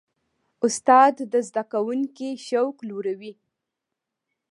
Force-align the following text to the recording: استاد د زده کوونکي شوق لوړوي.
استاد 0.65 1.15
د 1.33 1.33
زده 1.47 1.63
کوونکي 1.71 2.29
شوق 2.47 2.75
لوړوي. 2.89 3.33